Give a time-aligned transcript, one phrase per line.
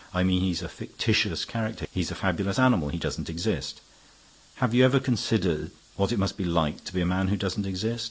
[0.15, 1.85] I mean he's a fictitious character.
[1.93, 2.89] He's a fabulous animal.
[2.89, 3.81] He doesn't exist.
[4.55, 7.67] "Have you ever considered what it must be like to be a man who doesn't
[7.67, 7.99] exist?